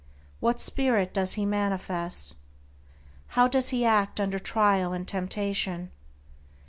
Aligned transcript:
What 0.39 0.59
spirit 0.59 1.13
does 1.13 1.33
he 1.33 1.45
manifest? 1.45 2.35
How 3.37 3.47
does 3.47 3.69
he 3.69 3.85
act 3.85 4.19
under 4.19 4.39
trial 4.39 4.93
and 4.93 5.07
temptation? 5.07 5.91